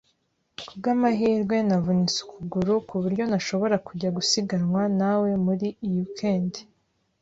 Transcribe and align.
Kubwamahirwe, 0.67 1.55
navunitse 1.67 2.17
ukuguru, 2.23 2.73
kuburyo 2.87 3.23
ntashobora 3.29 3.75
kujya 3.87 4.09
gusiganwa 4.17 4.81
nawe 4.99 5.29
muri 5.45 5.67
iyi 5.85 5.99
weekend. 6.05 6.53